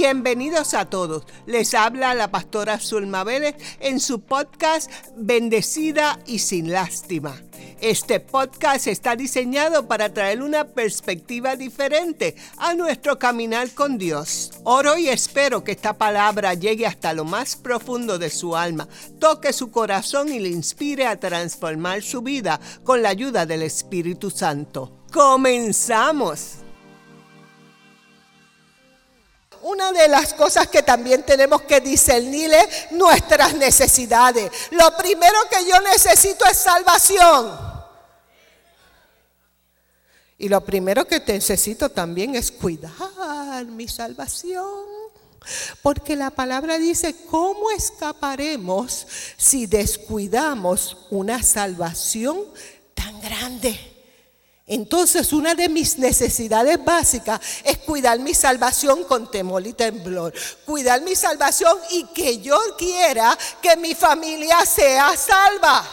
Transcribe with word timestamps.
Bienvenidos 0.00 0.74
a 0.74 0.84
todos. 0.84 1.24
Les 1.44 1.74
habla 1.74 2.14
la 2.14 2.30
pastora 2.30 2.78
Zulma 2.78 3.24
Vélez 3.24 3.56
en 3.80 3.98
su 3.98 4.20
podcast 4.20 4.88
Bendecida 5.16 6.20
y 6.24 6.38
sin 6.38 6.70
lástima. 6.70 7.42
Este 7.80 8.20
podcast 8.20 8.86
está 8.86 9.16
diseñado 9.16 9.88
para 9.88 10.14
traer 10.14 10.40
una 10.40 10.68
perspectiva 10.68 11.56
diferente 11.56 12.36
a 12.58 12.74
nuestro 12.74 13.18
caminar 13.18 13.70
con 13.72 13.98
Dios. 13.98 14.52
Oro 14.62 14.96
y 14.98 15.08
espero 15.08 15.64
que 15.64 15.72
esta 15.72 15.98
palabra 15.98 16.54
llegue 16.54 16.86
hasta 16.86 17.12
lo 17.12 17.24
más 17.24 17.56
profundo 17.56 18.20
de 18.20 18.30
su 18.30 18.54
alma, 18.54 18.86
toque 19.18 19.52
su 19.52 19.72
corazón 19.72 20.32
y 20.32 20.38
le 20.38 20.48
inspire 20.48 21.08
a 21.08 21.18
transformar 21.18 22.02
su 22.02 22.22
vida 22.22 22.60
con 22.84 23.02
la 23.02 23.08
ayuda 23.08 23.46
del 23.46 23.62
Espíritu 23.62 24.30
Santo. 24.30 24.92
¡Comenzamos! 25.12 26.67
Una 29.68 29.92
de 29.92 30.08
las 30.08 30.32
cosas 30.32 30.66
que 30.68 30.82
también 30.82 31.22
tenemos 31.24 31.60
que 31.60 31.78
discernir 31.82 32.50
es 32.54 32.90
nuestras 32.90 33.54
necesidades. 33.54 34.50
Lo 34.70 34.96
primero 34.96 35.36
que 35.50 35.68
yo 35.68 35.78
necesito 35.82 36.46
es 36.46 36.56
salvación. 36.56 37.54
Y 40.38 40.48
lo 40.48 40.64
primero 40.64 41.06
que 41.06 41.20
necesito 41.20 41.90
también 41.90 42.34
es 42.34 42.50
cuidar 42.50 43.66
mi 43.66 43.86
salvación. 43.86 44.86
Porque 45.82 46.16
la 46.16 46.30
palabra 46.30 46.78
dice, 46.78 47.14
¿cómo 47.30 47.70
escaparemos 47.70 49.06
si 49.36 49.66
descuidamos 49.66 50.96
una 51.10 51.42
salvación 51.42 52.42
tan 52.94 53.20
grande? 53.20 53.97
Entonces, 54.68 55.32
una 55.32 55.54
de 55.54 55.68
mis 55.68 55.98
necesidades 55.98 56.82
básicas 56.84 57.40
es 57.64 57.78
cuidar 57.78 58.18
mi 58.18 58.34
salvación 58.34 59.04
con 59.04 59.30
temor 59.30 59.66
y 59.66 59.72
temblor. 59.72 60.34
Cuidar 60.66 61.00
mi 61.00 61.14
salvación 61.14 61.76
y 61.90 62.04
que 62.08 62.38
yo 62.38 62.58
quiera 62.76 63.36
que 63.62 63.76
mi 63.78 63.94
familia 63.94 64.64
sea 64.66 65.16
salva. 65.16 65.84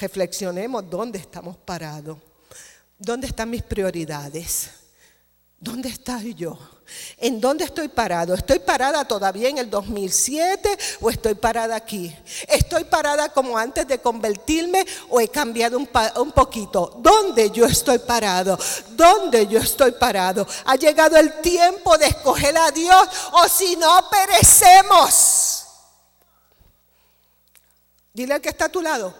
Reflexionemos 0.00 0.90
dónde 0.90 1.20
estamos 1.20 1.56
parados. 1.56 2.18
¿Dónde 2.98 3.28
están 3.28 3.48
mis 3.48 3.62
prioridades? 3.62 4.83
¿Dónde 5.64 5.88
estoy 5.88 6.34
yo? 6.34 6.58
¿En 7.16 7.40
dónde 7.40 7.64
estoy 7.64 7.88
parado? 7.88 8.34
¿Estoy 8.34 8.58
parada 8.58 9.02
todavía 9.06 9.48
en 9.48 9.56
el 9.56 9.70
2007 9.70 10.78
o 11.00 11.08
estoy 11.08 11.34
parada 11.36 11.74
aquí? 11.74 12.14
¿Estoy 12.46 12.84
parada 12.84 13.30
como 13.30 13.56
antes 13.56 13.88
de 13.88 13.98
convertirme 13.98 14.84
o 15.08 15.22
he 15.22 15.28
cambiado 15.28 15.78
un, 15.78 15.88
un, 16.16 16.32
poquito? 16.32 16.98
¿Dónde 16.98 17.50
yo 17.50 17.64
estoy 17.64 17.98
parado? 17.98 18.58
¿Dónde 18.90 19.46
yo 19.46 19.58
estoy 19.58 19.92
parado? 19.92 20.46
Ha 20.66 20.76
llegado 20.76 21.16
el 21.16 21.40
tiempo 21.40 21.96
de 21.96 22.08
escoger 22.08 22.54
a 22.58 22.70
Dios 22.70 23.08
o 23.32 23.48
si 23.48 23.74
no 23.76 24.06
perecemos. 24.10 25.64
Dile 28.12 28.34
al 28.34 28.42
que 28.42 28.50
está 28.50 28.66
a 28.66 28.68
tu 28.68 28.82
lado. 28.82 29.14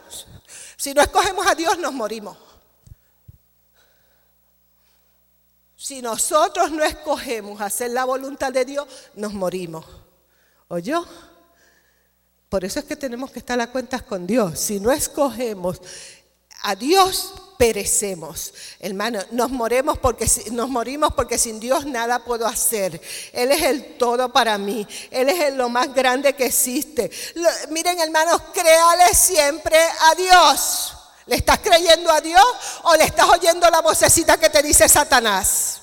Si 0.77 0.92
no 0.92 1.00
escogemos 1.00 1.47
a 1.47 1.55
Dios 1.55 1.78
nos 1.78 1.95
morimos. 1.95 2.44
Si 5.84 6.00
nosotros 6.00 6.70
no 6.70 6.82
escogemos 6.82 7.60
hacer 7.60 7.90
la 7.90 8.06
voluntad 8.06 8.50
de 8.50 8.64
Dios, 8.64 8.88
nos 9.16 9.34
morimos. 9.34 9.84
¿Oyó? 10.68 11.04
Por 12.48 12.64
eso 12.64 12.78
es 12.78 12.86
que 12.86 12.96
tenemos 12.96 13.30
que 13.30 13.38
estar 13.41 13.60
a 13.60 13.70
cuentas 13.70 14.02
con 14.02 14.26
Dios. 14.26 14.58
Si 14.58 14.80
no 14.80 14.91
escogemos 14.91 15.82
a 16.62 16.74
Dios, 16.74 17.34
perecemos. 17.58 18.54
Hermano, 18.80 19.20
nos 19.30 19.50
moremos 19.50 19.98
porque 19.98 20.26
nos 20.52 20.70
morimos 20.70 21.12
porque 21.12 21.36
sin 21.36 21.60
Dios 21.60 21.84
nada 21.84 22.24
puedo 22.24 22.46
hacer. 22.46 22.98
Él 23.34 23.52
es 23.52 23.62
el 23.64 23.98
todo 23.98 24.32
para 24.32 24.56
mí. 24.56 24.88
Él 25.10 25.28
es 25.28 25.52
lo 25.52 25.69
más 25.69 25.92
grande 25.92 26.32
que 26.32 26.46
existe. 26.46 27.10
miren, 27.69 28.00
hermanos, 28.00 28.41
créale 28.54 29.14
siempre 29.14 29.76
a 29.76 30.14
Dios. 30.14 30.94
¿Le 31.26 31.36
estás 31.36 31.58
creyendo 31.60 32.10
a 32.10 32.20
Dios 32.20 32.44
o 32.82 32.94
le 32.96 33.04
estás 33.04 33.28
oyendo 33.28 33.68
la 33.70 33.80
vocecita 33.80 34.36
que 34.36 34.50
te 34.50 34.62
dice 34.62 34.88
Satanás? 34.88 35.80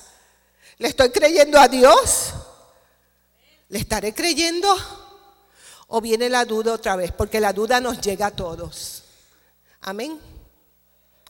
¿Le 0.78 0.88
estoy 0.88 1.10
creyendo 1.10 1.58
a 1.58 1.68
Dios? 1.68 2.32
¿Le 3.68 3.78
estaré 3.78 4.14
creyendo? 4.14 4.68
¿O 5.88 6.00
viene 6.00 6.28
la 6.28 6.44
duda 6.44 6.74
otra 6.74 6.96
vez? 6.96 7.12
Porque 7.12 7.40
la 7.40 7.52
duda 7.52 7.80
nos 7.80 8.00
llega 8.00 8.26
a 8.26 8.30
todos. 8.30 9.02
Amén. 9.80 10.20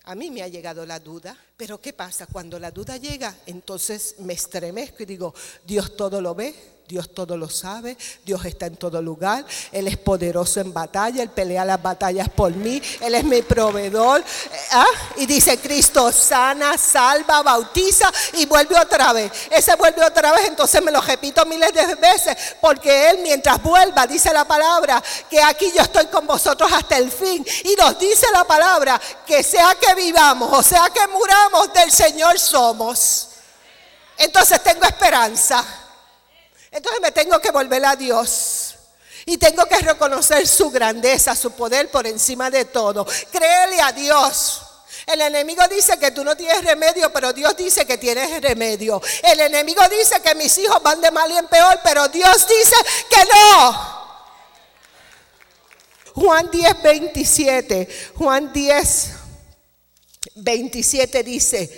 A 0.04 0.14
mí 0.14 0.30
me 0.30 0.42
ha 0.42 0.48
llegado 0.48 0.84
la 0.84 0.98
duda, 0.98 1.36
pero 1.62 1.80
¿qué 1.80 1.92
pasa? 1.92 2.26
Cuando 2.26 2.58
la 2.58 2.72
duda 2.72 2.96
llega, 2.96 3.36
entonces 3.46 4.16
me 4.18 4.32
estremezco 4.32 5.04
y 5.04 5.06
digo, 5.06 5.32
Dios 5.64 5.96
todo 5.96 6.20
lo 6.20 6.34
ve, 6.34 6.52
Dios 6.88 7.14
todo 7.14 7.36
lo 7.36 7.48
sabe, 7.48 7.96
Dios 8.24 8.44
está 8.44 8.66
en 8.66 8.76
todo 8.76 9.00
lugar, 9.00 9.46
Él 9.70 9.86
es 9.86 9.96
poderoso 9.96 10.60
en 10.60 10.72
batalla, 10.74 11.22
Él 11.22 11.30
pelea 11.30 11.64
las 11.64 11.80
batallas 11.80 12.28
por 12.28 12.52
mí, 12.52 12.82
Él 13.00 13.14
es 13.14 13.24
mi 13.24 13.40
proveedor. 13.42 14.20
Eh, 14.20 14.58
¿ah? 14.72 14.86
Y 15.16 15.26
dice 15.26 15.58
Cristo, 15.58 16.12
sana, 16.12 16.76
salva, 16.76 17.42
bautiza 17.42 18.12
y 18.34 18.44
vuelve 18.46 18.78
otra 18.78 19.12
vez. 19.12 19.32
Ese 19.50 19.74
vuelve 19.76 20.04
otra 20.04 20.32
vez, 20.32 20.48
entonces 20.48 20.82
me 20.82 20.90
lo 20.90 21.00
repito 21.00 21.46
miles 21.46 21.72
de 21.72 21.94
veces, 21.94 22.36
porque 22.60 23.10
Él 23.10 23.20
mientras 23.22 23.62
vuelva, 23.62 24.06
dice 24.06 24.32
la 24.32 24.44
palabra, 24.44 25.02
que 25.30 25.40
aquí 25.40 25.72
yo 25.74 25.82
estoy 25.82 26.06
con 26.06 26.26
vosotros 26.26 26.70
hasta 26.72 26.98
el 26.98 27.10
fin. 27.10 27.42
Y 27.64 27.74
nos 27.76 27.98
dice 27.98 28.26
la 28.32 28.44
palabra, 28.44 29.00
que 29.26 29.42
sea 29.42 29.76
que 29.80 29.94
vivamos 29.94 30.52
o 30.52 30.62
sea 30.62 30.90
que 30.90 31.06
muramos, 31.08 31.51
del 31.74 31.90
Señor 31.92 32.38
somos. 32.38 33.28
Entonces 34.16 34.62
tengo 34.62 34.84
esperanza. 34.84 35.64
Entonces 36.70 37.00
me 37.00 37.12
tengo 37.12 37.38
que 37.40 37.50
volver 37.50 37.84
a 37.84 37.96
Dios. 37.96 38.74
Y 39.26 39.38
tengo 39.38 39.66
que 39.66 39.78
reconocer 39.78 40.48
su 40.48 40.70
grandeza, 40.70 41.36
su 41.36 41.52
poder 41.52 41.90
por 41.90 42.06
encima 42.06 42.50
de 42.50 42.64
todo. 42.64 43.06
Créele 43.30 43.80
a 43.80 43.92
Dios. 43.92 44.62
El 45.06 45.20
enemigo 45.20 45.62
dice 45.68 45.98
que 45.98 46.10
tú 46.10 46.24
no 46.24 46.36
tienes 46.36 46.64
remedio, 46.64 47.12
pero 47.12 47.32
Dios 47.32 47.56
dice 47.56 47.84
que 47.84 47.98
tienes 47.98 48.40
remedio. 48.40 49.00
El 49.22 49.40
enemigo 49.40 49.82
dice 49.88 50.20
que 50.20 50.34
mis 50.34 50.56
hijos 50.58 50.82
van 50.82 51.00
de 51.00 51.10
mal 51.10 51.30
y 51.30 51.36
en 51.36 51.46
peor, 51.46 51.80
pero 51.82 52.08
Dios 52.08 52.46
dice 52.46 52.76
que 53.08 53.24
no. 53.24 54.02
Juan 56.14 56.50
10, 56.50 56.82
27. 56.82 58.12
Juan 58.16 58.52
10, 58.52 59.10
27 60.34 61.22
dice, 61.22 61.70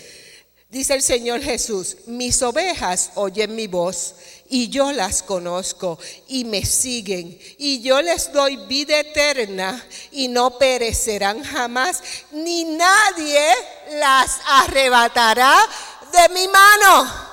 dice 0.69 0.95
el 0.95 1.03
Señor 1.03 1.43
Jesús, 1.43 1.97
mis 2.07 2.41
ovejas 2.43 3.11
oyen 3.15 3.55
mi 3.55 3.67
voz 3.67 4.15
y 4.49 4.69
yo 4.69 4.93
las 4.93 5.23
conozco 5.23 5.99
y 6.29 6.45
me 6.45 6.65
siguen 6.65 7.39
y 7.59 7.81
yo 7.81 8.01
les 8.03 8.33
doy 8.33 8.57
vida 8.57 9.01
eterna 9.01 9.85
y 10.13 10.29
no 10.29 10.59
perecerán 10.59 11.43
jamás, 11.43 12.03
ni 12.33 12.65
nadie 12.65 13.45
las 13.95 14.39
arrebatará 14.47 15.57
de 16.13 16.35
mi 16.35 16.47
mano. 16.49 17.25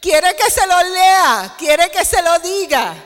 Quiere 0.00 0.34
que 0.36 0.50
se 0.50 0.66
lo 0.66 0.82
lea, 0.90 1.54
quiere 1.58 1.90
que 1.90 2.04
se 2.04 2.22
lo 2.22 2.38
diga. 2.38 3.04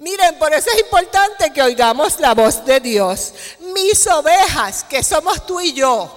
Miren, 0.00 0.38
por 0.38 0.54
eso 0.54 0.70
es 0.70 0.80
importante 0.80 1.52
que 1.52 1.60
oigamos 1.60 2.20
la 2.20 2.32
voz 2.32 2.64
de 2.64 2.78
Dios. 2.78 3.34
Mis 3.84 4.06
ovejas, 4.08 4.84
que 4.84 5.04
somos 5.04 5.46
tú 5.46 5.60
y 5.60 5.72
yo, 5.72 6.10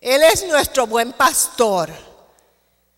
Él 0.00 0.22
es 0.22 0.44
nuestro 0.46 0.86
buen 0.86 1.12
pastor. 1.12 1.90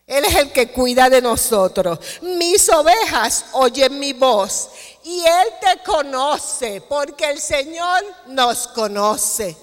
Él 0.06 0.22
es 0.26 0.34
el 0.34 0.52
que 0.52 0.70
cuida 0.70 1.08
de 1.08 1.22
nosotros. 1.22 1.98
Mis 2.20 2.68
ovejas 2.68 3.46
oyen 3.52 3.98
mi 3.98 4.12
voz 4.12 4.68
y 5.02 5.20
Él 5.20 5.48
te 5.62 5.82
conoce 5.82 6.82
porque 6.82 7.30
el 7.30 7.40
Señor 7.40 8.04
nos 8.26 8.68
conoce. 8.68 9.56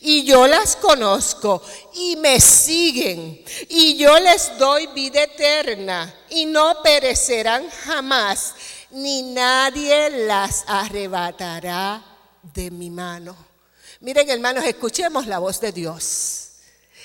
Y 0.00 0.24
yo 0.24 0.48
las 0.48 0.74
conozco 0.74 1.62
y 1.92 2.16
me 2.16 2.40
siguen 2.40 3.44
y 3.68 3.96
yo 3.96 4.18
les 4.18 4.58
doy 4.58 4.88
vida 4.88 5.22
eterna 5.22 6.12
y 6.30 6.46
no 6.46 6.82
perecerán 6.82 7.68
jamás, 7.84 8.54
ni 8.90 9.22
nadie 9.22 10.10
las 10.26 10.64
arrebatará 10.66 12.15
de 12.54 12.70
mi 12.70 12.90
mano. 12.90 13.36
Miren 14.00 14.28
hermanos, 14.30 14.64
escuchemos 14.64 15.26
la 15.26 15.38
voz 15.38 15.60
de 15.60 15.72
Dios. 15.72 16.48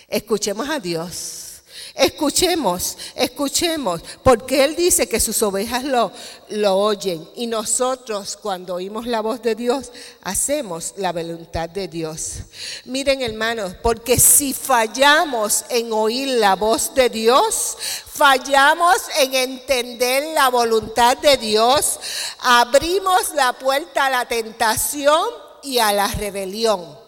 Escuchemos 0.07 0.69
a 0.69 0.79
Dios. 0.79 1.51
Escuchemos, 1.93 2.97
escuchemos, 3.15 4.01
porque 4.23 4.63
Él 4.63 4.75
dice 4.75 5.09
que 5.09 5.19
sus 5.19 5.41
ovejas 5.43 5.83
lo, 5.83 6.11
lo 6.49 6.77
oyen 6.77 7.27
y 7.35 7.47
nosotros 7.47 8.37
cuando 8.41 8.75
oímos 8.75 9.07
la 9.07 9.19
voz 9.21 9.41
de 9.41 9.55
Dios 9.55 9.91
hacemos 10.21 10.93
la 10.97 11.11
voluntad 11.11 11.69
de 11.69 11.89
Dios. 11.89 12.43
Miren 12.85 13.21
hermanos, 13.21 13.73
porque 13.81 14.19
si 14.19 14.53
fallamos 14.53 15.65
en 15.69 15.91
oír 15.91 16.29
la 16.39 16.55
voz 16.55 16.93
de 16.95 17.09
Dios, 17.09 17.77
fallamos 18.05 18.97
en 19.19 19.33
entender 19.33 20.33
la 20.33 20.49
voluntad 20.49 21.17
de 21.17 21.35
Dios, 21.37 21.99
abrimos 22.41 23.33
la 23.35 23.53
puerta 23.53 24.07
a 24.07 24.09
la 24.09 24.25
tentación 24.25 25.23
y 25.63 25.79
a 25.79 25.93
la 25.93 26.07
rebelión. 26.07 26.99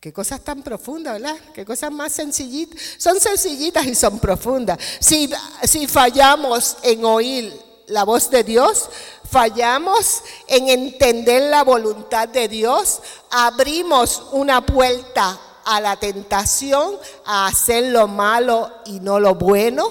Qué 0.00 0.12
cosas 0.12 0.40
tan 0.42 0.62
profundas, 0.62 1.14
¿verdad? 1.14 1.36
Qué 1.54 1.64
cosas 1.64 1.90
más 1.90 2.12
sencillitas. 2.12 2.80
Son 2.98 3.18
sencillitas 3.20 3.84
y 3.86 3.94
son 3.94 4.18
profundas. 4.20 4.78
Si, 5.00 5.28
si 5.64 5.86
fallamos 5.86 6.76
en 6.82 7.04
oír 7.04 7.52
la 7.88 8.04
voz 8.04 8.30
de 8.30 8.44
Dios, 8.44 8.88
fallamos 9.28 10.22
en 10.46 10.68
entender 10.68 11.50
la 11.50 11.64
voluntad 11.64 12.28
de 12.28 12.48
Dios, 12.48 13.00
abrimos 13.30 14.22
una 14.32 14.64
puerta 14.64 15.40
a 15.64 15.80
la 15.80 15.96
tentación, 15.96 16.96
a 17.24 17.46
hacer 17.46 17.92
lo 17.92 18.08
malo 18.08 18.70
y 18.86 19.00
no 19.00 19.20
lo 19.20 19.34
bueno, 19.34 19.90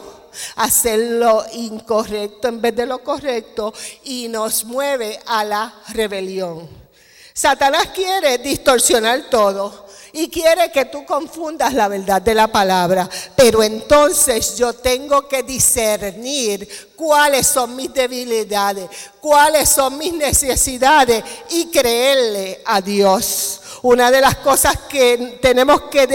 hacer 0.55 0.99
lo 0.99 1.45
incorrecto 1.53 2.47
en 2.47 2.61
vez 2.61 2.75
de 2.75 2.85
lo 2.85 3.03
correcto 3.03 3.73
y 4.03 4.27
nos 4.27 4.65
mueve 4.65 5.19
a 5.25 5.43
la 5.43 5.73
rebelión. 5.89 6.67
Satanás 7.33 7.89
quiere 7.93 8.39
distorsionar 8.39 9.29
todo 9.29 9.87
y 10.13 10.29
quiere 10.29 10.71
que 10.71 10.85
tú 10.85 11.05
confundas 11.05 11.73
la 11.75 11.87
verdad 11.87 12.19
de 12.19 12.33
la 12.33 12.47
palabra. 12.47 13.07
Pero 13.35 13.61
entonces 13.61 14.57
yo 14.57 14.73
tengo 14.73 15.27
que 15.27 15.43
discernir 15.43 16.67
cuáles 16.95 17.45
son 17.45 17.75
mis 17.75 17.93
debilidades, 17.93 18.89
cuáles 19.21 19.69
son 19.69 19.97
mis 19.97 20.13
necesidades 20.13 21.23
y 21.51 21.67
creerle 21.67 22.61
a 22.65 22.81
Dios. 22.81 23.61
Una 23.87 24.11
de 24.11 24.19
las 24.19 24.35
cosas 24.39 24.79
que 24.89 25.39
tenemos 25.41 25.83
que 25.83 26.05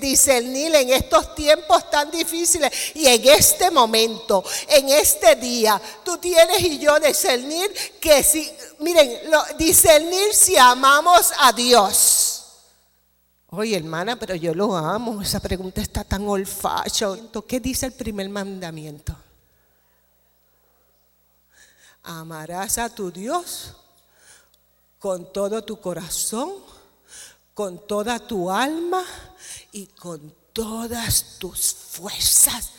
discernir 0.00 0.72
en 0.76 0.90
estos 0.90 1.34
tiempos 1.34 1.90
tan 1.90 2.12
difíciles 2.12 2.70
y 2.94 3.06
en 3.06 3.26
este 3.26 3.72
momento, 3.72 4.44
en 4.68 4.88
este 4.90 5.34
día, 5.34 5.82
tú 6.04 6.18
tienes 6.18 6.60
y 6.60 6.78
yo 6.78 7.00
discernir 7.00 7.72
que 8.00 8.22
si, 8.22 8.48
miren, 8.78 9.18
discernir 9.58 10.32
si 10.32 10.56
amamos 10.56 11.32
a 11.40 11.52
Dios. 11.52 12.44
Oye, 13.48 13.76
hermana, 13.76 14.16
pero 14.16 14.36
yo 14.36 14.54
lo 14.54 14.76
amo. 14.76 15.20
Esa 15.20 15.40
pregunta 15.40 15.80
está 15.80 16.04
tan 16.04 16.24
olfacho. 16.28 17.32
¿Qué 17.48 17.58
dice 17.58 17.86
el 17.86 17.92
primer 17.94 18.28
mandamiento? 18.28 19.16
Amarás 22.04 22.78
a 22.78 22.88
tu 22.88 23.10
Dios 23.10 23.74
con 25.00 25.32
todo 25.32 25.64
tu 25.64 25.80
corazón, 25.80 26.77
con 27.58 27.76
toda 27.88 28.20
tu 28.20 28.52
alma 28.52 29.04
y 29.72 29.86
con 29.86 30.32
todas 30.52 31.38
tus 31.40 31.74
fuerzas. 31.74 32.70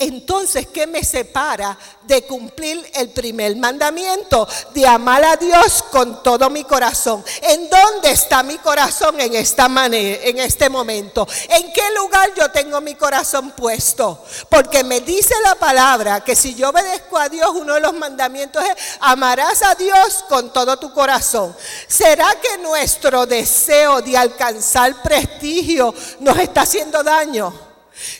Entonces, 0.00 0.66
¿qué 0.68 0.86
me 0.86 1.04
separa 1.04 1.76
de 2.04 2.22
cumplir 2.22 2.90
el 2.94 3.10
primer 3.10 3.54
mandamiento? 3.56 4.48
De 4.72 4.86
amar 4.86 5.22
a 5.22 5.36
Dios 5.36 5.84
con 5.90 6.22
todo 6.22 6.48
mi 6.48 6.64
corazón. 6.64 7.22
¿En 7.42 7.68
dónde 7.68 8.10
está 8.10 8.42
mi 8.42 8.56
corazón 8.56 9.20
en 9.20 9.34
esta 9.34 9.68
manera, 9.68 10.24
en 10.24 10.38
este 10.38 10.70
momento? 10.70 11.28
¿En 11.50 11.70
qué 11.70 11.82
lugar 11.94 12.32
yo 12.34 12.50
tengo 12.50 12.80
mi 12.80 12.94
corazón 12.94 13.50
puesto? 13.50 14.24
Porque 14.48 14.82
me 14.82 15.02
dice 15.02 15.34
la 15.44 15.54
palabra 15.56 16.24
que 16.24 16.34
si 16.34 16.54
yo 16.54 16.70
obedezco 16.70 17.18
a 17.18 17.28
Dios, 17.28 17.50
uno 17.54 17.74
de 17.74 17.80
los 17.80 17.92
mandamientos 17.92 18.64
es 18.64 18.74
amarás 19.00 19.62
a 19.62 19.74
Dios 19.74 20.24
con 20.30 20.50
todo 20.50 20.78
tu 20.78 20.94
corazón. 20.94 21.54
¿Será 21.86 22.34
que 22.40 22.56
nuestro 22.62 23.26
deseo 23.26 24.00
de 24.00 24.16
alcanzar 24.16 25.02
prestigio 25.02 25.94
nos 26.20 26.38
está 26.38 26.62
haciendo 26.62 27.02
daño? 27.02 27.69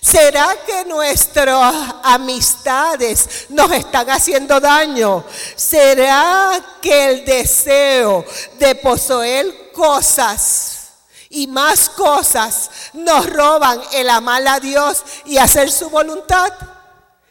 ¿Será 0.00 0.56
que 0.66 0.84
nuestras 0.84 1.74
amistades 2.02 3.46
nos 3.48 3.70
están 3.72 4.10
haciendo 4.10 4.60
daño? 4.60 5.24
¿Será 5.56 6.60
que 6.80 7.10
el 7.10 7.24
deseo 7.24 8.24
de 8.58 8.74
poseer 8.76 9.72
cosas 9.72 10.88
y 11.28 11.46
más 11.46 11.88
cosas 11.88 12.70
nos 12.92 13.26
roban 13.30 13.80
el 13.92 14.10
amar 14.10 14.46
a 14.48 14.60
Dios 14.60 15.02
y 15.24 15.38
hacer 15.38 15.70
su 15.70 15.88
voluntad? 15.88 16.52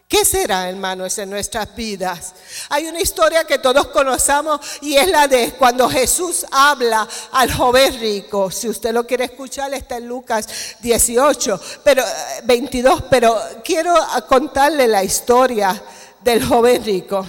¿Qué 0.09 0.25
será, 0.25 0.67
hermanos, 0.67 1.15
en 1.19 1.29
nuestras 1.29 1.75
vidas? 1.75 2.33
Hay 2.69 2.87
una 2.87 2.99
historia 2.99 3.43
que 3.43 3.59
todos 3.59 3.89
conocemos 3.89 4.59
y 4.81 4.95
es 4.95 5.07
la 5.07 5.27
de 5.27 5.51
cuando 5.51 5.87
Jesús 5.87 6.47
habla 6.51 7.07
al 7.31 7.53
joven 7.53 7.99
rico. 7.99 8.49
Si 8.49 8.67
usted 8.67 8.91
lo 8.91 9.05
quiere 9.05 9.25
escuchar, 9.25 9.71
está 9.71 9.97
en 9.97 10.07
Lucas 10.07 10.47
18, 10.79 11.61
pero 11.83 12.03
22, 12.43 12.99
eh, 12.99 13.03
pero 13.07 13.39
quiero 13.63 13.93
contarle 14.27 14.87
la 14.87 15.03
historia 15.03 15.79
del 16.21 16.43
joven 16.43 16.83
rico. 16.83 17.23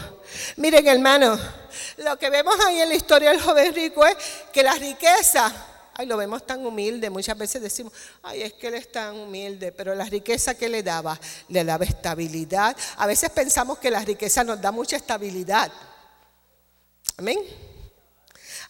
Miren, 0.57 0.89
hermanos, 0.89 1.39
lo 1.99 2.19
que 2.19 2.31
vemos 2.31 2.55
ahí 2.67 2.81
en 2.81 2.89
la 2.89 2.95
historia 2.95 3.29
del 3.29 3.43
joven 3.43 3.75
rico 3.75 4.07
es 4.07 4.17
que 4.55 4.63
la 4.63 4.73
riqueza 4.73 5.53
Ay, 6.01 6.07
lo 6.07 6.17
vemos 6.17 6.47
tan 6.47 6.65
humilde. 6.65 7.11
Muchas 7.11 7.37
veces 7.37 7.61
decimos, 7.61 7.93
ay, 8.23 8.41
es 8.41 8.55
que 8.55 8.69
él 8.69 8.75
es 8.75 8.91
tan 8.91 9.15
humilde, 9.15 9.71
pero 9.71 9.95
la 9.95 10.07
riqueza 10.07 10.55
que 10.55 10.67
le 10.67 10.83
daba, 10.83 11.21
le 11.49 11.63
daba 11.63 11.85
estabilidad. 11.85 12.75
A 12.97 13.07
veces 13.07 13.29
pensamos 13.29 13.79
que 13.79 13.91
la 13.91 14.01
riqueza 14.01 14.43
nos 14.43 14.59
da 14.63 14.73
mucha 14.73 14.97
estabilidad. 14.97 15.71
Amén. 17.19 17.39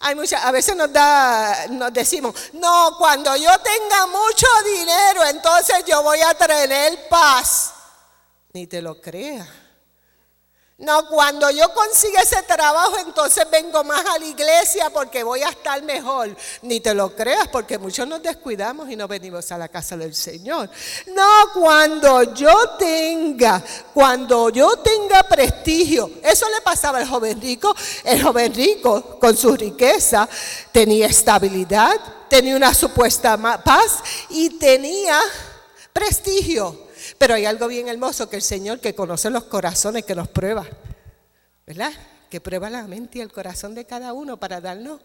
Hay 0.01 0.17
mucha, 0.17 0.45
a 0.45 0.51
veces 0.51 0.75
nos 0.75 0.93
da, 0.93 1.69
nos 1.69 1.93
decimos, 1.93 2.35
no, 2.55 2.97
cuando 2.99 3.37
yo 3.37 3.53
tenga 3.61 4.09
mucho 4.09 4.47
dinero, 4.75 5.25
entonces 5.27 5.85
yo 5.87 6.03
voy 6.03 6.19
a 6.23 6.35
tener 6.35 7.07
paz. 7.09 7.75
Ni 8.53 8.67
te 8.67 8.83
lo 8.83 9.01
creas. 9.01 9.47
No, 10.81 11.07
cuando 11.09 11.51
yo 11.51 11.75
consiga 11.75 12.23
ese 12.23 12.43
trabajo, 12.45 12.97
entonces 13.05 13.45
vengo 13.51 13.85
más 13.85 14.03
a 14.07 14.19
la 14.19 14.25
iglesia 14.25 14.89
porque 14.89 15.23
voy 15.23 15.43
a 15.43 15.51
estar 15.51 15.83
mejor. 15.83 16.35
Ni 16.63 16.81
te 16.81 16.95
lo 16.95 17.15
creas 17.15 17.49
porque 17.49 17.77
muchos 17.77 18.09
nos 18.09 18.23
descuidamos 18.23 18.89
y 18.89 18.97
no 18.97 19.07
venimos 19.07 19.53
a 19.53 19.59
la 19.59 19.69
casa 19.69 19.95
del 19.99 20.15
Señor. 20.15 20.71
No, 21.09 21.29
cuando 21.53 22.33
yo 22.33 22.77
tenga, 22.79 23.63
cuando 23.93 24.49
yo 24.49 24.79
tenga 24.79 25.23
prestigio. 25.25 26.13
Eso 26.23 26.49
le 26.49 26.63
pasaba 26.63 26.97
al 26.97 27.07
joven 27.07 27.39
rico. 27.39 27.77
El 28.03 28.23
joven 28.23 28.55
rico 28.55 29.19
con 29.21 29.37
su 29.37 29.55
riqueza 29.55 30.27
tenía 30.73 31.09
estabilidad, 31.09 32.01
tenía 32.27 32.57
una 32.57 32.73
supuesta 32.73 33.37
paz 33.63 33.99
y 34.31 34.49
tenía 34.59 35.21
prestigio. 35.93 36.90
Pero 37.19 37.35
hay 37.35 37.45
algo 37.45 37.69
bien 37.69 37.89
hermoso 37.89 38.29
que 38.29 38.37
el 38.37 38.43
Señor 38.43 38.81
que 38.81 38.95
conoce 38.95 39.31
los 39.31 39.45
corazones, 39.45 40.05
que 40.05 40.15
nos 40.15 40.29
prueba, 40.29 40.67
¿verdad? 41.67 41.93
Que 42.29 42.41
prueba 42.41 42.71
la 42.71 42.87
mente 42.87 43.19
y 43.19 43.21
el 43.23 43.33
corazón 43.33 43.75
de 43.75 43.85
cada 43.85 44.13
uno 44.13 44.39
para 44.39 44.61
darnos 44.61 45.01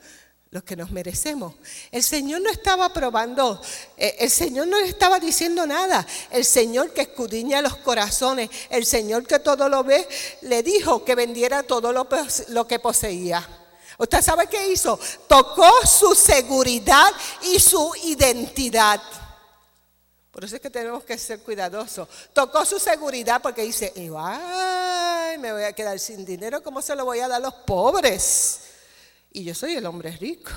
lo 0.52 0.64
que 0.64 0.78
nos 0.78 0.92
merecemos. 0.92 1.54
El 1.92 2.02
Señor 2.02 2.42
no 2.42 2.50
estaba 2.50 2.94
probando, 2.94 3.62
eh, 3.98 4.16
el 4.20 4.30
Señor 4.30 4.68
no 4.68 4.80
le 4.80 4.88
estaba 4.88 5.20
diciendo 5.20 5.68
nada. 5.68 6.08
El 6.32 6.46
Señor 6.46 6.94
que 6.94 7.02
escudriña 7.02 7.62
los 7.62 7.76
corazones, 7.78 8.50
el 8.70 8.86
Señor 8.86 9.28
que 9.28 9.40
todo 9.40 9.68
lo 9.68 9.84
ve, 9.84 10.08
le 10.44 10.64
dijo 10.64 11.04
que 11.04 11.16
vendiera 11.16 11.64
todo 11.64 11.92
lo, 11.92 12.08
lo 12.50 12.68
que 12.68 12.80
poseía. 12.80 13.46
¿Usted 13.98 14.22
sabe 14.22 14.48
qué 14.48 14.72
hizo? 14.72 15.00
Tocó 15.28 15.70
su 15.86 16.16
seguridad 16.16 17.12
y 17.54 17.60
su 17.60 17.92
identidad. 18.04 19.02
Por 20.36 20.44
eso 20.44 20.58
es 20.58 20.62
que 20.62 20.70
tenemos 20.70 21.06
que 21.06 21.18
ser 21.18 21.40
cuidadosos. 21.40 22.10
Tocó 22.34 22.66
su 22.66 22.78
seguridad 22.78 23.42
porque 23.42 23.62
dice, 23.62 23.94
ay, 24.18 25.38
me 25.38 25.54
voy 25.54 25.64
a 25.64 25.72
quedar 25.72 25.98
sin 25.98 26.26
dinero, 26.26 26.62
¿cómo 26.62 26.82
se 26.82 26.94
lo 26.94 27.06
voy 27.06 27.20
a 27.20 27.30
dar 27.30 27.42
a 27.42 27.46
los 27.46 27.54
pobres? 27.54 28.60
Y 29.32 29.46
yo 29.46 29.56
soy 29.56 29.76
el 29.78 29.86
hombre 29.86 30.12
rico. 30.18 30.52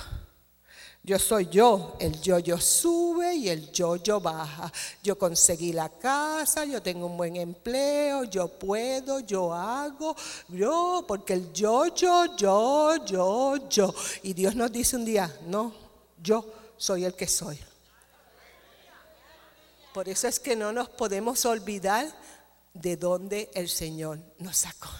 Yo 1.04 1.16
soy 1.16 1.47
yo, 1.47 1.97
el 2.00 2.20
yo-yo 2.20 2.58
sube 2.58 3.37
y 3.37 3.49
el 3.50 3.70
yo-yo 3.70 4.20
baja. 4.20 4.73
Yo 5.00 5.16
conseguí 5.16 5.73
la 5.73 5.88
casa, 5.88 6.64
yo 6.64 6.82
tengo 6.82 7.06
un 7.06 7.16
buen 7.16 7.37
empleo, 7.37 8.25
yo 8.25 8.49
puedo, 8.49 9.20
yo 9.20 9.54
hago, 9.54 10.16
yo, 10.49 11.04
porque 11.06 11.35
el 11.35 11.52
yo-yo, 11.52 12.37
yo, 12.37 12.97
yo, 13.06 13.68
yo. 13.68 13.94
Y 14.25 14.32
Dios 14.35 14.56
nos 14.56 14.73
dice 14.73 14.97
un 14.97 15.04
día, 15.04 15.32
no, 15.47 15.73
yo 16.20 16.44
soy 16.76 17.04
el 17.04 17.14
que 17.14 17.28
soy. 17.28 17.61
Por 19.99 20.09
eso 20.09 20.28
es 20.28 20.38
que 20.38 20.55
no 20.55 20.73
nos 20.73 20.88
podemos 20.88 21.45
olvidar 21.45 22.07
de 22.73 22.97
dónde 22.97 23.50
el 23.52 23.69
Señor 23.69 24.21
nos 24.38 24.59
sacó. 24.59 24.90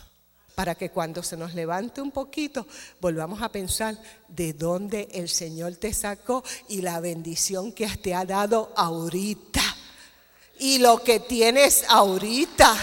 Para 0.57 0.75
que 0.75 0.91
cuando 0.91 1.23
se 1.23 1.37
nos 1.37 1.55
levante 1.55 2.01
un 2.01 2.11
poquito, 2.11 2.67
volvamos 3.01 3.41
a 3.41 3.49
pensar 3.49 3.97
de 4.27 4.55
dónde 4.55 5.07
el 5.13 5.29
Señor 5.29 5.77
te 5.77 5.95
sacó 5.95 6.43
y 6.67 6.81
la 6.81 6.99
bendición 6.99 7.71
que 7.71 7.87
te 7.87 8.13
ha 8.13 8.25
dado 8.25 8.73
ahorita. 8.75 9.63
Y 10.59 10.79
lo 10.79 11.01
que 11.05 11.21
tienes 11.21 11.85
ahorita 11.89 12.77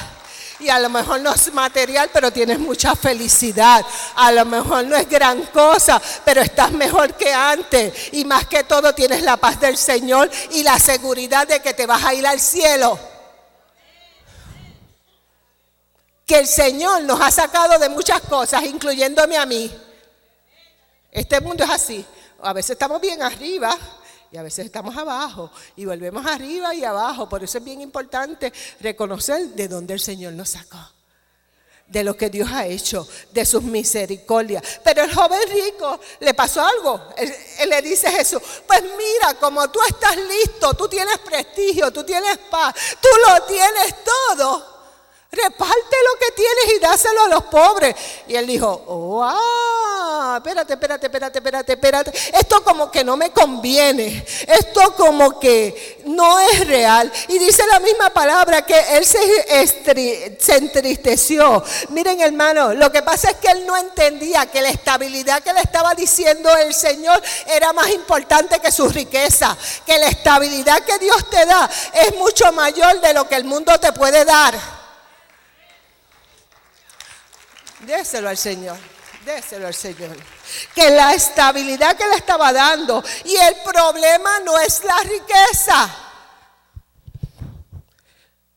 y 0.59 0.69
a 0.69 0.79
lo 0.79 0.89
mejor 0.89 1.19
no 1.21 1.33
es 1.33 1.53
material, 1.53 2.09
pero 2.13 2.31
tienes 2.31 2.59
mucha 2.59 2.95
felicidad. 2.95 3.85
A 4.15 4.31
lo 4.31 4.45
mejor 4.45 4.85
no 4.85 4.95
es 4.95 5.09
gran 5.09 5.41
cosa, 5.47 6.01
pero 6.23 6.41
estás 6.41 6.71
mejor 6.71 7.13
que 7.15 7.33
antes. 7.33 8.13
Y 8.13 8.25
más 8.25 8.47
que 8.47 8.63
todo 8.63 8.93
tienes 8.93 9.23
la 9.23 9.37
paz 9.37 9.59
del 9.59 9.77
Señor 9.77 10.29
y 10.51 10.63
la 10.63 10.79
seguridad 10.79 11.47
de 11.47 11.59
que 11.59 11.73
te 11.73 11.85
vas 11.85 12.03
a 12.03 12.13
ir 12.13 12.25
al 12.25 12.39
cielo. 12.39 12.97
Que 16.25 16.39
el 16.39 16.47
Señor 16.47 17.03
nos 17.03 17.21
ha 17.21 17.31
sacado 17.31 17.77
de 17.77 17.89
muchas 17.89 18.21
cosas, 18.21 18.63
incluyéndome 18.63 19.37
a 19.37 19.45
mí. 19.45 19.71
Este 21.11 21.39
mundo 21.39 21.63
es 21.63 21.69
así. 21.69 22.05
A 22.41 22.53
veces 22.53 22.71
estamos 22.71 22.99
bien 23.01 23.21
arriba 23.21 23.77
y 24.31 24.37
a 24.37 24.43
veces 24.43 24.65
estamos 24.65 24.95
abajo 24.97 25.51
y 25.75 25.85
volvemos 25.85 26.25
arriba 26.25 26.73
y 26.73 26.83
abajo. 26.83 27.29
Por 27.29 27.43
eso 27.43 27.57
es 27.57 27.63
bien 27.63 27.81
importante 27.81 28.51
reconocer 28.81 29.47
de 29.49 29.67
dónde 29.67 29.93
el 29.93 29.99
Señor 29.99 30.33
nos 30.33 30.49
sacó 30.49 30.77
de 31.87 32.03
lo 32.03 32.17
que 32.17 32.29
Dios 32.29 32.49
ha 32.51 32.65
hecho, 32.65 33.07
de 33.31 33.45
sus 33.45 33.61
misericordias. 33.63 34.63
Pero 34.83 35.03
el 35.03 35.13
joven 35.13 35.39
rico 35.51 35.99
le 36.19 36.33
pasó 36.33 36.63
algo. 36.63 36.99
Él, 37.15 37.33
le 37.69 37.81
dice 37.81 38.07
a 38.07 38.11
Jesús, 38.11 38.41
pues 38.65 38.81
mira, 38.81 39.35
como 39.39 39.69
tú 39.69 39.79
estás 39.87 40.17
listo, 40.17 40.73
tú 40.73 40.87
tienes 40.87 41.19
prestigio, 41.19 41.91
tú 41.91 42.03
tienes 42.03 42.37
paz, 42.49 42.73
tú 42.99 43.09
lo 43.27 43.43
tienes 43.45 43.95
todo. 44.03 44.75
Reparte 45.31 45.95
lo 46.13 46.19
que 46.19 46.31
tienes 46.33 46.77
y 46.77 46.79
dáselo 46.79 47.23
a 47.23 47.27
los 47.27 47.43
pobres. 47.45 47.95
Y 48.27 48.35
él 48.35 48.47
dijo, 48.47 48.83
oh, 48.87 49.23
espérate, 50.37 50.73
espérate, 50.73 51.05
espérate, 51.07 51.37
espérate, 51.39 51.73
espérate. 51.73 52.11
Esto 52.33 52.63
como 52.63 52.89
que 52.89 53.03
no 53.03 53.17
me 53.17 53.31
conviene. 53.31 54.25
Esto 54.47 54.95
como 54.95 55.39
que 55.39 56.01
no 56.05 56.39
es 56.39 56.67
real. 56.67 57.11
Y 57.27 57.37
dice 57.37 57.63
la 57.67 57.79
misma 57.79 58.09
palabra 58.09 58.65
que 58.65 58.97
él 58.97 59.05
se, 59.05 60.37
se 60.39 60.55
entristeció. 60.55 61.63
Miren 61.89 62.21
hermano, 62.21 62.73
lo 62.73 62.91
que 62.91 63.01
pasa 63.01 63.31
es 63.31 63.37
que 63.37 63.49
él 63.49 63.65
no 63.65 63.75
entendía 63.77 64.45
que 64.47 64.61
la 64.61 64.69
estabilidad 64.69 65.43
que 65.43 65.53
le 65.53 65.61
estaba 65.61 65.93
diciendo 65.93 66.49
el 66.57 66.73
Señor 66.73 67.21
era 67.47 67.73
más 67.73 67.89
importante 67.89 68.59
que 68.59 68.71
su 68.71 68.87
riqueza. 68.89 69.57
Que 69.85 69.97
la 69.99 70.07
estabilidad 70.07 70.83
que 70.83 70.97
Dios 70.99 71.29
te 71.29 71.45
da 71.45 71.69
es 71.93 72.15
mucho 72.15 72.51
mayor 72.51 73.01
de 73.01 73.13
lo 73.13 73.27
que 73.27 73.35
el 73.35 73.43
mundo 73.43 73.77
te 73.79 73.91
puede 73.91 74.25
dar. 74.25 74.55
Déselo 77.81 78.29
al 78.29 78.37
Señor. 78.37 78.94
Déselo 79.25 79.67
al 79.67 79.73
Señor. 79.73 80.15
Que 80.73 80.89
la 80.91 81.13
estabilidad 81.13 81.97
que 81.97 82.07
le 82.07 82.15
estaba 82.15 82.53
dando 82.53 83.03
y 83.25 83.35
el 83.35 83.55
problema 83.63 84.39
no 84.41 84.57
es 84.59 84.83
la 84.83 84.97
riqueza. 85.01 86.01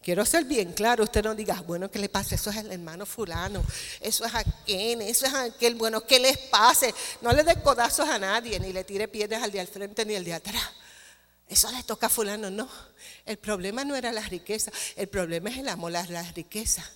Quiero 0.03 0.25
ser 0.25 0.45
bien 0.45 0.73
claro, 0.73 1.05
usted 1.05 1.23
no 1.23 1.35
diga, 1.35 1.63
bueno, 1.67 1.91
¿qué 1.91 1.99
le 1.99 2.09
pasa? 2.09 2.35
Eso 2.35 2.49
es 2.49 2.57
el 2.57 2.73
hermano 2.73 3.05
fulano, 3.05 3.63
eso 4.01 4.25
es 4.25 4.35
aquel, 4.35 5.03
eso 5.03 5.27
es 5.27 5.35
aquel, 5.35 5.75
bueno, 5.75 6.01
¿qué 6.07 6.19
les 6.19 6.39
pase? 6.39 6.95
No 7.21 7.31
le 7.33 7.43
dé 7.43 7.61
codazos 7.61 8.09
a 8.09 8.19
nadie, 8.19 8.59
ni 8.59 8.73
le 8.73 8.85
tire 8.85 9.07
piedras 9.07 9.43
al 9.43 9.53
de 9.53 9.61
al 9.61 9.69
frente 9.69 10.07
ni 10.07 10.17
al 10.17 10.25
de 10.25 10.33
atrás. 10.33 10.65
Eso 11.47 11.71
le 11.73 11.83
toca 11.83 12.07
a 12.07 12.09
fulano, 12.09 12.51
no. 12.51 12.67
El 13.27 13.37
problema 13.37 13.85
no 13.85 13.97
era 13.97 14.11
la 14.11 14.23
riqueza, 14.23 14.71
el 14.97 15.09
problema 15.09 15.51
es 15.51 15.59
el 15.59 15.69
amor 15.69 15.95
a 15.95 16.05
la 16.07 16.23
riqueza. 16.33 16.91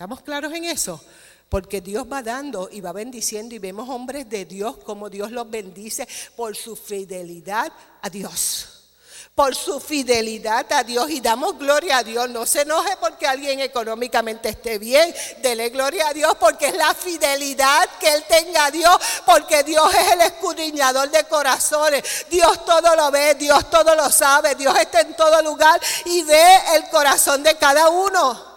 ¿Estamos 0.00 0.22
claros 0.22 0.54
en 0.54 0.64
eso? 0.64 0.98
Porque 1.50 1.82
Dios 1.82 2.06
va 2.10 2.22
dando 2.22 2.70
y 2.72 2.80
va 2.80 2.90
bendiciendo 2.90 3.54
y 3.54 3.58
vemos 3.58 3.86
hombres 3.90 4.26
de 4.30 4.46
Dios 4.46 4.78
como 4.78 5.10
Dios 5.10 5.30
los 5.30 5.50
bendice 5.50 6.08
por 6.36 6.56
su 6.56 6.74
fidelidad 6.74 7.70
a 8.00 8.08
Dios. 8.08 8.86
Por 9.34 9.54
su 9.54 9.78
fidelidad 9.78 10.72
a 10.72 10.84
Dios 10.84 11.10
y 11.10 11.20
damos 11.20 11.58
gloria 11.58 11.98
a 11.98 12.02
Dios. 12.02 12.30
No 12.30 12.46
se 12.46 12.62
enoje 12.62 12.96
porque 12.98 13.26
alguien 13.26 13.60
económicamente 13.60 14.48
esté 14.48 14.78
bien. 14.78 15.14
Dele 15.42 15.68
gloria 15.68 16.08
a 16.08 16.14
Dios 16.14 16.34
porque 16.40 16.68
es 16.68 16.76
la 16.78 16.94
fidelidad 16.94 17.86
que 18.00 18.10
Él 18.10 18.24
tenga 18.26 18.64
a 18.64 18.70
Dios. 18.70 18.96
Porque 19.26 19.64
Dios 19.64 19.94
es 19.94 20.12
el 20.12 20.22
escudriñador 20.22 21.10
de 21.10 21.24
corazones. 21.24 22.24
Dios 22.30 22.64
todo 22.64 22.96
lo 22.96 23.10
ve, 23.10 23.34
Dios 23.34 23.68
todo 23.68 23.94
lo 23.94 24.10
sabe. 24.10 24.54
Dios 24.54 24.74
está 24.78 25.02
en 25.02 25.14
todo 25.14 25.42
lugar 25.42 25.78
y 26.06 26.22
ve 26.22 26.58
el 26.74 26.88
corazón 26.88 27.42
de 27.42 27.54
cada 27.56 27.90
uno. 27.90 28.49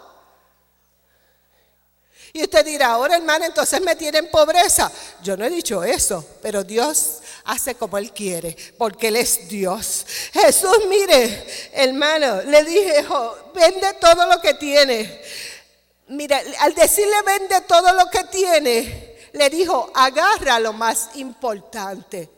Y 2.36 2.42
usted 2.42 2.64
dirá, 2.64 2.88
ahora 2.88 3.14
hermano, 3.14 3.44
entonces 3.44 3.80
me 3.80 3.94
tiene 3.94 4.18
en 4.18 4.28
pobreza. 4.28 4.90
Yo 5.22 5.36
no 5.36 5.44
he 5.44 5.50
dicho 5.50 5.84
eso, 5.84 6.26
pero 6.42 6.64
Dios 6.64 7.20
hace 7.44 7.76
como 7.76 7.96
Él 7.96 8.10
quiere, 8.10 8.56
porque 8.76 9.06
Él 9.06 9.14
es 9.14 9.46
Dios. 9.48 10.04
Jesús, 10.32 10.80
mire, 10.88 11.46
hermano, 11.72 12.42
le 12.42 12.64
dije, 12.64 13.06
vende 13.54 13.92
todo 14.00 14.26
lo 14.26 14.40
que 14.40 14.54
tiene. 14.54 15.22
Mira, 16.08 16.42
al 16.58 16.74
decirle 16.74 17.14
vende 17.24 17.60
todo 17.68 17.92
lo 17.92 18.10
que 18.10 18.24
tiene, 18.24 19.16
le 19.32 19.48
dijo, 19.48 19.92
agarra 19.94 20.58
lo 20.58 20.72
más 20.72 21.10
importante. 21.14 22.28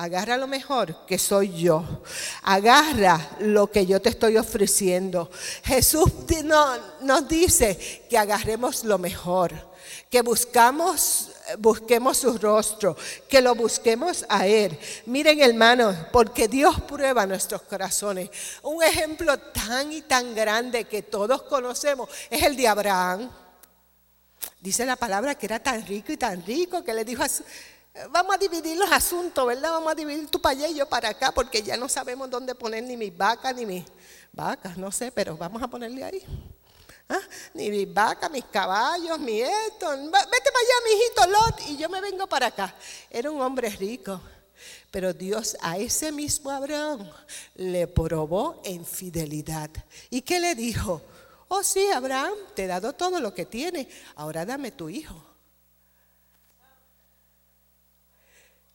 Agarra 0.00 0.38
lo 0.38 0.46
mejor 0.46 1.04
que 1.04 1.18
soy 1.18 1.52
yo. 1.52 1.84
Agarra 2.42 3.36
lo 3.40 3.70
que 3.70 3.84
yo 3.84 4.00
te 4.00 4.08
estoy 4.08 4.38
ofreciendo. 4.38 5.30
Jesús 5.62 6.10
nos 7.02 7.28
dice 7.28 8.06
que 8.08 8.16
agarremos 8.16 8.82
lo 8.84 8.96
mejor, 8.96 9.52
que 10.08 10.22
buscamos 10.22 11.32
busquemos 11.58 12.16
su 12.16 12.38
rostro, 12.38 12.96
que 13.28 13.42
lo 13.42 13.54
busquemos 13.54 14.24
a 14.30 14.46
Él. 14.46 14.78
Miren 15.04 15.42
hermanos, 15.42 15.94
porque 16.10 16.48
Dios 16.48 16.80
prueba 16.80 17.26
nuestros 17.26 17.60
corazones. 17.62 18.30
Un 18.62 18.82
ejemplo 18.82 19.36
tan 19.36 19.92
y 19.92 20.00
tan 20.00 20.34
grande 20.34 20.84
que 20.84 21.02
todos 21.02 21.42
conocemos 21.42 22.08
es 22.30 22.42
el 22.42 22.56
de 22.56 22.68
Abraham. 22.68 23.30
Dice 24.62 24.86
la 24.86 24.96
palabra 24.96 25.34
que 25.34 25.44
era 25.44 25.58
tan 25.58 25.86
rico 25.86 26.10
y 26.10 26.16
tan 26.16 26.42
rico 26.46 26.82
que 26.82 26.94
le 26.94 27.04
dijo 27.04 27.22
a 27.22 27.28
Vamos 28.10 28.36
a 28.36 28.38
dividir 28.38 28.76
los 28.76 28.90
asuntos, 28.90 29.44
¿verdad? 29.46 29.72
Vamos 29.72 29.92
a 29.92 29.94
dividir 29.94 30.28
tu 30.28 30.40
para 30.40 30.68
y 30.68 30.74
yo 30.74 30.88
para 30.88 31.08
acá, 31.08 31.32
porque 31.32 31.62
ya 31.62 31.76
no 31.76 31.88
sabemos 31.88 32.30
dónde 32.30 32.54
poner 32.54 32.84
ni 32.84 32.96
mis 32.96 33.16
vacas, 33.16 33.54
ni 33.54 33.66
mis 33.66 33.84
vacas, 34.32 34.76
no 34.76 34.92
sé, 34.92 35.10
pero 35.10 35.36
vamos 35.36 35.60
a 35.62 35.68
ponerle 35.68 36.04
ahí. 36.04 36.22
¿Ah? 37.08 37.20
Ni 37.54 37.68
mis 37.68 37.92
vacas, 37.92 38.30
mis 38.30 38.44
caballos, 38.44 39.18
mi 39.18 39.40
esto. 39.40 39.88
Vete 39.90 40.12
para 40.12 40.28
allá, 40.28 40.74
mi 40.84 40.90
hijito 40.92 41.26
Lot, 41.26 41.60
y 41.68 41.76
yo 41.76 41.88
me 41.88 42.00
vengo 42.00 42.28
para 42.28 42.46
acá. 42.46 42.74
Era 43.10 43.30
un 43.30 43.40
hombre 43.40 43.68
rico. 43.70 44.20
Pero 44.90 45.12
Dios 45.12 45.56
a 45.60 45.78
ese 45.78 46.12
mismo 46.12 46.50
Abraham 46.50 47.10
le 47.54 47.86
probó 47.86 48.60
en 48.64 48.84
fidelidad. 48.84 49.70
¿Y 50.10 50.22
qué 50.22 50.38
le 50.38 50.54
dijo? 50.54 51.02
Oh 51.48 51.62
sí, 51.64 51.84
Abraham, 51.92 52.34
te 52.54 52.64
he 52.64 52.66
dado 52.68 52.92
todo 52.92 53.20
lo 53.20 53.34
que 53.34 53.46
tiene, 53.46 53.88
ahora 54.14 54.44
dame 54.44 54.70
tu 54.70 54.88
hijo. 54.88 55.29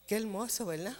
Qué 0.07 0.15
hermoso, 0.15 0.65
¿verdad? 0.65 0.95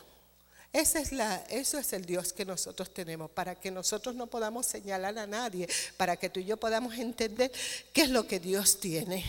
Esa 0.75 0.99
es 0.99 1.13
la, 1.13 1.37
eso 1.49 1.77
es 1.77 1.93
el 1.93 2.05
Dios 2.05 2.33
que 2.33 2.43
nosotros 2.43 2.93
tenemos, 2.93 3.31
para 3.31 3.55
que 3.55 3.71
nosotros 3.71 4.13
no 4.13 4.27
podamos 4.27 4.65
señalar 4.65 5.17
a 5.17 5.25
nadie, 5.25 5.69
para 5.95 6.17
que 6.17 6.29
tú 6.29 6.41
y 6.41 6.45
yo 6.45 6.57
podamos 6.57 6.95
entender 6.95 7.49
qué 7.93 8.01
es 8.01 8.09
lo 8.09 8.27
que 8.27 8.41
Dios 8.41 8.81
tiene. 8.81 9.23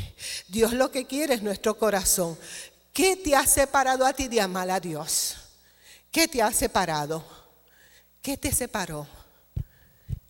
Dios 0.48 0.72
lo 0.72 0.90
que 0.90 1.06
quiere 1.06 1.34
es 1.34 1.42
nuestro 1.42 1.78
corazón. 1.78 2.36
¿Qué 2.92 3.14
te 3.14 3.36
ha 3.36 3.46
separado 3.46 4.04
a 4.04 4.12
ti 4.12 4.26
de 4.26 4.40
amar 4.40 4.68
a 4.72 4.80
Dios? 4.80 5.36
¿Qué 6.10 6.26
te 6.26 6.42
ha 6.42 6.52
separado? 6.52 7.24
¿Qué 8.20 8.36
te 8.36 8.50
separó? 8.50 9.06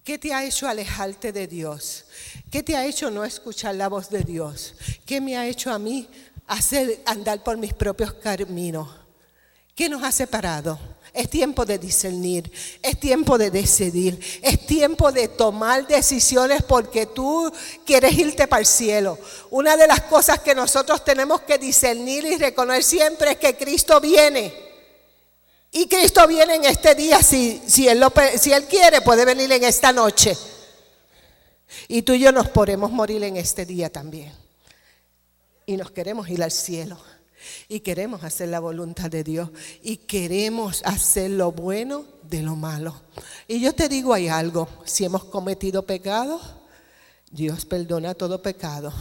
¿Qué 0.05 0.19
te 0.19 0.35
ha 0.35 0.45
hecho 0.45 0.69
alejarte 0.69 1.33
de 1.33 1.47
Dios? 1.47 2.05
¿Qué 2.51 2.63
te 2.63 2.77
ha 2.77 2.85
hecho 2.85 3.11
no 3.11 3.25
escuchar 3.25 3.75
la 3.75 3.89
voz 3.89 4.11
de 4.11 4.23
Dios? 4.23 4.75
¿Qué 5.07 5.23
me 5.23 5.39
ha 5.39 5.47
hecho 5.47 5.73
a 5.73 5.79
mí 5.79 6.11
hacer 6.47 7.01
andar 7.07 7.43
por 7.43 7.57
mis 7.57 7.73
propios 7.73 8.13
caminos? 8.13 9.06
¿Qué 9.77 9.91
nos 9.91 10.03
ha 10.03 10.11
separado? 10.11 10.79
Es 11.13 11.29
tiempo 11.29 11.67
de 11.67 11.79
discernir, 11.79 12.51
es 12.83 12.99
tiempo 12.99 13.37
de 13.37 13.51
decidir, 13.51 14.19
es 14.41 14.67
tiempo 14.67 15.13
de 15.13 15.29
tomar 15.29 15.87
decisiones 15.87 16.63
porque 16.63 17.05
tú 17.05 17.53
quieres 17.85 18.17
irte 18.17 18.49
para 18.49 18.61
el 18.61 18.67
cielo. 18.67 19.19
Una 19.51 19.77
de 19.77 19.87
las 19.87 20.01
cosas 20.05 20.41
que 20.41 20.55
nosotros 20.55 21.05
tenemos 21.05 21.43
que 21.43 21.59
discernir 21.59 22.25
y 22.25 22.39
reconocer 22.39 22.83
siempre 22.83 23.33
es 23.33 23.37
que 23.37 23.55
Cristo 23.55 24.01
viene. 24.01 24.51
Y 25.73 25.87
Cristo 25.89 26.27
viene 26.27 26.55
en 26.55 26.65
este 26.65 26.95
día, 26.95 27.23
si, 27.23 27.63
si, 27.67 27.87
él, 27.87 28.03
si 28.39 28.53
él 28.53 28.65
quiere, 28.65 29.03
puede 29.03 29.27
venir 29.27 29.53
en 29.53 29.63
esta 29.63 29.93
noche. 29.93 30.35
Y 31.89 32.01
tú 32.01 32.15
y 32.15 32.21
yo 32.21 32.33
nos 32.33 32.49
podemos 32.49 32.91
morir 32.91 33.23
en 33.25 33.37
este 33.37 33.67
día 33.67 33.93
también. 33.93 34.33
Y 35.67 35.77
nos 35.77 35.91
queremos 35.91 36.31
ir 36.31 36.43
al 36.43 36.53
cielo. 36.53 36.99
Y 37.69 37.81
queremos 37.81 38.25
hacer 38.25 38.49
la 38.49 38.61
voluntad 38.61 39.11
de 39.11 39.25
Dios. 39.25 39.51
Y 39.83 39.99
queremos 39.99 40.83
hacer 40.85 41.31
lo 41.31 41.53
bueno 41.53 42.05
de 42.23 42.43
lo 42.43 42.57
malo. 42.57 42.95
Y 43.49 43.61
yo 43.61 43.75
te 43.75 43.89
digo, 43.89 44.15
hay 44.15 44.29
algo. 44.29 44.69
Si 44.85 45.05
hemos 45.05 45.25
cometido 45.25 45.83
pecado, 45.83 46.41
Dios 47.31 47.65
perdona 47.65 48.15
todo 48.15 48.41
pecado. 48.41 48.93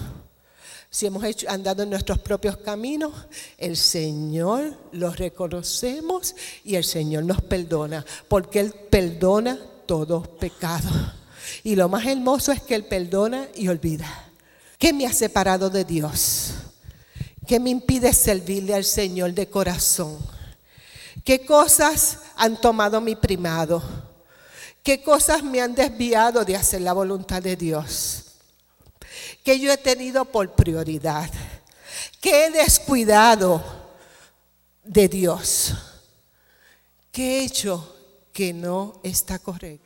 Si 0.89 1.05
hemos 1.05 1.23
hecho, 1.25 1.49
andado 1.49 1.83
en 1.83 1.89
nuestros 1.89 2.19
propios 2.19 2.55
caminos, 2.57 3.11
el 3.57 3.75
Señor 3.75 4.77
los 4.93 5.17
reconocemos 5.17 6.35
y 6.63 6.75
el 6.75 6.85
Señor 6.85 7.25
nos 7.25 7.41
perdona, 7.41 8.05
porque 8.29 8.61
Él 8.61 8.73
perdona 8.89 9.59
todo 9.85 10.21
pecado. 10.21 10.89
Y 11.63 11.75
lo 11.75 11.89
más 11.89 12.05
hermoso 12.05 12.51
es 12.53 12.61
que 12.61 12.75
Él 12.75 12.85
perdona 12.85 13.47
y 13.55 13.67
olvida. 13.67 14.07
¿Qué 14.77 14.93
me 14.93 15.05
ha 15.05 15.11
separado 15.13 15.69
de 15.69 15.83
Dios? 15.83 16.54
¿Qué 17.47 17.59
me 17.59 17.69
impide 17.69 18.11
servirle 18.13 18.73
al 18.73 18.83
Señor 18.83 19.33
de 19.33 19.49
corazón? 19.49 20.17
¿Qué 21.23 21.45
cosas 21.45 22.19
han 22.35 22.59
tomado 22.59 23.01
mi 23.01 23.15
primado? 23.15 23.81
¿Qué 24.83 25.01
cosas 25.01 25.43
me 25.43 25.61
han 25.61 25.73
desviado 25.73 26.45
de 26.45 26.55
hacer 26.55 26.81
la 26.81 26.93
voluntad 26.93 27.41
de 27.41 27.55
Dios? 27.55 28.25
¿Qué 29.43 29.59
yo 29.59 29.71
he 29.71 29.77
tenido 29.77 30.25
por 30.25 30.51
prioridad? 30.53 31.29
¿Qué 32.21 32.45
he 32.45 32.51
descuidado 32.51 33.63
de 34.83 35.07
Dios? 35.07 35.73
¿Qué 37.11 37.39
he 37.39 37.45
hecho 37.45 37.95
que 38.33 38.53
no 38.53 38.99
está 39.03 39.39
correcto? 39.39 39.85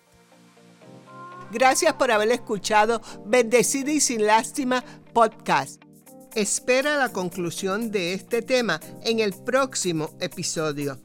Gracias 1.52 1.94
por 1.94 2.12
haber 2.12 2.32
escuchado 2.32 3.02
Bendecida 3.26 3.92
y 3.92 4.00
sin 4.00 4.26
lástima 4.26 4.84
podcast. 5.14 5.89
Espera 6.36 6.98
la 6.98 7.10
conclusión 7.10 7.92
de 7.92 8.14
este 8.14 8.42
tema 8.42 8.80
en 9.04 9.20
el 9.20 9.34
próximo 9.34 10.16
episodio. 10.20 11.00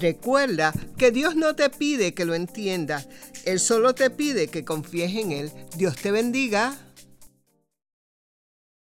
Recuerda 0.00 0.72
que 0.96 1.10
Dios 1.10 1.34
no 1.34 1.56
te 1.56 1.70
pide 1.70 2.14
que 2.14 2.24
lo 2.24 2.34
entiendas, 2.34 3.08
Él 3.44 3.58
solo 3.58 3.94
te 3.94 4.10
pide 4.10 4.48
que 4.48 4.64
confíes 4.64 5.16
en 5.16 5.32
Él. 5.32 5.52
Dios 5.76 5.96
te 5.96 6.12
bendiga. 6.12 6.76